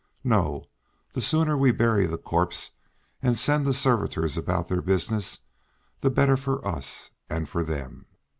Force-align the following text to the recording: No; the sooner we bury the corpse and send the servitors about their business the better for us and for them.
No; 0.23 0.65
the 1.13 1.21
sooner 1.21 1.55
we 1.55 1.71
bury 1.71 2.07
the 2.07 2.17
corpse 2.17 2.71
and 3.21 3.37
send 3.37 3.67
the 3.67 3.73
servitors 3.75 4.35
about 4.35 4.67
their 4.67 4.81
business 4.81 5.37
the 5.99 6.09
better 6.09 6.37
for 6.37 6.67
us 6.67 7.11
and 7.29 7.47
for 7.47 7.61
them. 7.63 8.07